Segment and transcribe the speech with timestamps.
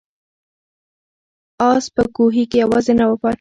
[1.69, 3.29] آس په کوهي کې یوازې نه و پاتې.